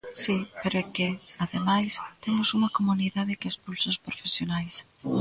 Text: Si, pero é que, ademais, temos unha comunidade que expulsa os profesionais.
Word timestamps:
Si, 0.23 0.35
pero 0.61 0.75
é 0.83 0.85
que, 0.95 1.09
ademais, 1.43 1.91
temos 2.23 2.47
unha 2.57 2.73
comunidade 2.77 3.37
que 3.39 3.49
expulsa 3.53 3.93
os 3.93 4.01
profesionais. 4.07 4.75